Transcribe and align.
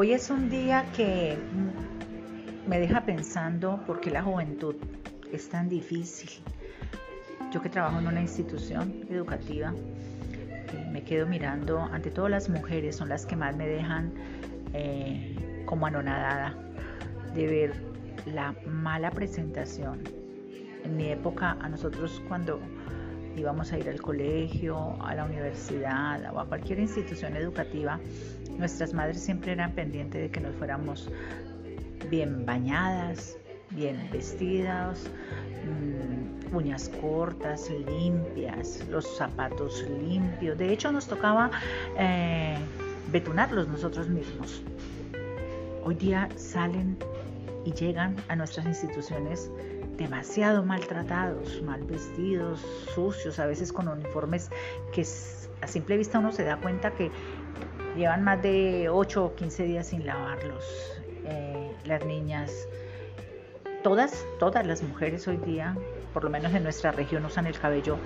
Hoy 0.00 0.12
es 0.12 0.30
un 0.30 0.48
día 0.48 0.86
que 0.96 1.36
me 2.68 2.78
deja 2.78 3.04
pensando 3.04 3.82
por 3.84 3.98
qué 3.98 4.12
la 4.12 4.22
juventud 4.22 4.76
es 5.32 5.48
tan 5.48 5.68
difícil. 5.68 6.30
Yo 7.50 7.60
que 7.60 7.68
trabajo 7.68 7.98
en 7.98 8.06
una 8.06 8.20
institución 8.20 9.04
educativa, 9.10 9.74
eh, 9.74 10.88
me 10.92 11.02
quedo 11.02 11.26
mirando, 11.26 11.80
ante 11.80 12.12
todo 12.12 12.28
las 12.28 12.48
mujeres 12.48 12.94
son 12.94 13.08
las 13.08 13.26
que 13.26 13.34
más 13.34 13.56
me 13.56 13.66
dejan 13.66 14.12
eh, 14.72 15.64
como 15.66 15.86
anonadada 15.86 16.54
de 17.34 17.46
ver 17.48 17.72
la 18.24 18.54
mala 18.68 19.10
presentación. 19.10 20.04
En 20.84 20.96
mi 20.96 21.08
época, 21.08 21.56
a 21.60 21.68
nosotros 21.68 22.22
cuando 22.28 22.60
íbamos 23.38 23.72
a 23.72 23.78
ir 23.78 23.88
al 23.88 24.00
colegio, 24.00 24.96
a 25.02 25.14
la 25.14 25.24
universidad 25.24 26.34
o 26.34 26.40
a 26.40 26.46
cualquier 26.46 26.78
institución 26.80 27.36
educativa, 27.36 28.00
nuestras 28.58 28.92
madres 28.92 29.22
siempre 29.22 29.52
eran 29.52 29.72
pendientes 29.72 30.20
de 30.20 30.30
que 30.30 30.40
nos 30.40 30.54
fuéramos 30.56 31.10
bien 32.10 32.44
bañadas, 32.44 33.36
bien 33.70 34.08
vestidas, 34.12 35.04
mm, 35.64 36.54
uñas 36.56 36.90
cortas, 37.00 37.70
limpias, 37.86 38.86
los 38.90 39.16
zapatos 39.16 39.84
limpios. 39.88 40.58
De 40.58 40.72
hecho, 40.72 40.90
nos 40.90 41.06
tocaba 41.06 41.50
eh, 41.98 42.56
betunarlos 43.12 43.68
nosotros 43.68 44.08
mismos. 44.08 44.62
Hoy 45.84 45.94
día 45.94 46.28
salen 46.36 46.96
y 47.64 47.72
llegan 47.72 48.16
a 48.28 48.36
nuestras 48.36 48.66
instituciones 48.66 49.50
demasiado 49.98 50.62
maltratados, 50.62 51.60
mal 51.62 51.82
vestidos, 51.82 52.60
sucios, 52.94 53.38
a 53.40 53.46
veces 53.46 53.72
con 53.72 53.88
uniformes 53.88 54.48
que 54.92 55.02
a 55.60 55.66
simple 55.66 55.96
vista 55.96 56.20
uno 56.20 56.30
se 56.30 56.44
da 56.44 56.56
cuenta 56.56 56.92
que 56.92 57.10
llevan 57.96 58.22
más 58.22 58.40
de 58.40 58.88
8 58.88 59.24
o 59.24 59.34
15 59.34 59.64
días 59.64 59.88
sin 59.88 60.06
lavarlos. 60.06 60.64
Eh, 61.24 61.72
las 61.84 62.04
niñas, 62.06 62.68
todas, 63.82 64.24
todas 64.38 64.64
las 64.64 64.82
mujeres 64.82 65.26
hoy 65.26 65.36
día, 65.38 65.76
por 66.14 66.22
lo 66.22 66.30
menos 66.30 66.54
en 66.54 66.62
nuestra 66.62 66.92
región, 66.92 67.24
usan 67.24 67.46
el 67.46 67.58
cabello 67.58 67.98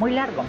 muy 0.00 0.10
largo, 0.10 0.42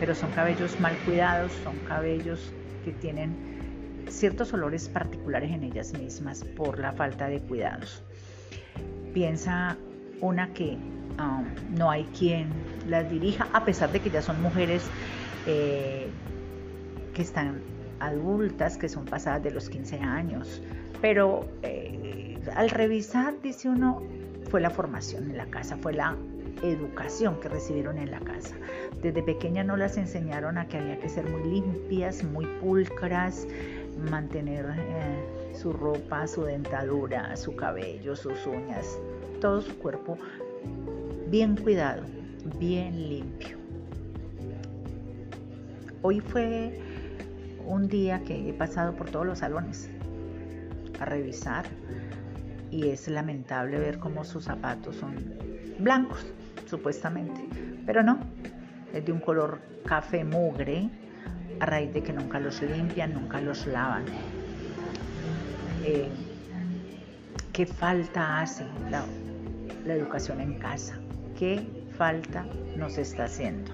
pero 0.00 0.14
son 0.16 0.32
cabellos 0.32 0.78
mal 0.80 0.96
cuidados, 1.04 1.52
son 1.62 1.78
cabellos 1.86 2.52
que 2.84 2.90
tienen 2.90 4.06
ciertos 4.08 4.52
olores 4.52 4.88
particulares 4.88 5.52
en 5.52 5.62
ellas 5.62 5.96
mismas 5.96 6.42
por 6.56 6.80
la 6.80 6.92
falta 6.92 7.28
de 7.28 7.38
cuidados 7.40 8.02
piensa 9.12 9.76
una 10.20 10.52
que 10.52 10.76
um, 11.18 11.44
no 11.76 11.90
hay 11.90 12.04
quien 12.18 12.48
las 12.88 13.10
dirija, 13.10 13.48
a 13.52 13.64
pesar 13.64 13.92
de 13.92 14.00
que 14.00 14.10
ya 14.10 14.22
son 14.22 14.40
mujeres 14.42 14.84
eh, 15.46 16.08
que 17.14 17.22
están 17.22 17.60
adultas, 18.00 18.76
que 18.76 18.88
son 18.88 19.04
pasadas 19.04 19.42
de 19.42 19.50
los 19.50 19.68
15 19.68 19.98
años. 19.98 20.62
Pero 21.00 21.48
eh, 21.62 22.38
al 22.54 22.70
revisar, 22.70 23.34
dice 23.42 23.68
uno, 23.68 24.02
fue 24.50 24.60
la 24.60 24.70
formación 24.70 25.30
en 25.30 25.36
la 25.36 25.46
casa, 25.46 25.76
fue 25.76 25.92
la 25.92 26.16
educación 26.62 27.40
que 27.40 27.48
recibieron 27.48 27.98
en 27.98 28.10
la 28.10 28.20
casa. 28.20 28.54
Desde 29.02 29.22
pequeña 29.22 29.64
no 29.64 29.76
las 29.76 29.96
enseñaron 29.96 30.58
a 30.58 30.68
que 30.68 30.78
había 30.78 30.98
que 30.98 31.08
ser 31.08 31.28
muy 31.28 31.42
limpias, 31.60 32.22
muy 32.22 32.46
pulcras, 32.60 33.46
mantener 34.10 34.66
eh, 34.66 35.41
su 35.62 35.72
ropa, 35.72 36.26
su 36.26 36.42
dentadura, 36.42 37.36
su 37.36 37.54
cabello, 37.54 38.16
sus 38.16 38.46
uñas, 38.48 38.98
todo 39.40 39.60
su 39.62 39.78
cuerpo 39.78 40.18
bien 41.28 41.56
cuidado, 41.56 42.02
bien 42.58 43.08
limpio. 43.08 43.56
Hoy 46.02 46.18
fue 46.18 46.80
un 47.64 47.86
día 47.86 48.24
que 48.24 48.48
he 48.48 48.52
pasado 48.52 48.96
por 48.96 49.08
todos 49.08 49.24
los 49.24 49.38
salones 49.38 49.88
a 50.98 51.04
revisar 51.04 51.64
y 52.72 52.88
es 52.88 53.06
lamentable 53.06 53.78
ver 53.78 54.00
cómo 54.00 54.24
sus 54.24 54.44
zapatos 54.44 54.96
son 54.96 55.14
blancos, 55.78 56.26
supuestamente, 56.66 57.40
pero 57.86 58.02
no, 58.02 58.18
es 58.92 59.04
de 59.04 59.12
un 59.12 59.20
color 59.20 59.60
café 59.86 60.24
mugre 60.24 60.90
a 61.60 61.66
raíz 61.66 61.94
de 61.94 62.02
que 62.02 62.12
nunca 62.12 62.40
los 62.40 62.60
limpian, 62.62 63.14
nunca 63.14 63.40
los 63.40 63.64
lavan. 63.68 64.06
Eh, 65.84 66.08
qué 67.52 67.66
falta 67.66 68.40
hace 68.40 68.64
la 68.90 69.94
educación 69.94 70.40
en 70.40 70.58
casa, 70.58 70.98
qué 71.38 71.66
falta 71.96 72.46
nos 72.76 72.98
está 72.98 73.24
haciendo. 73.24 73.72